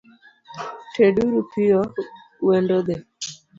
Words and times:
Ted 0.93 1.15
uru 1.25 1.41
piyo 1.51 1.79
wendo 2.47 2.75
dhi. 2.87 2.95